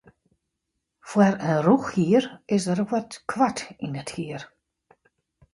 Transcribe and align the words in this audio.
Foar 1.09 1.35
in 1.51 1.59
rûchhier 1.65 2.23
is 2.55 2.63
er 2.73 2.81
wat 2.89 3.11
koart 3.31 3.59
yn 3.85 3.97
it 4.01 4.09
hier. 4.15 4.41